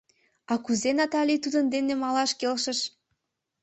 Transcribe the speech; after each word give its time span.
А 0.51 0.53
кузе 0.65 0.91
Натали 0.97 1.35
тудын 1.43 1.65
дене 1.73 1.93
малаш 2.03 2.31
келшыш? 2.39 2.79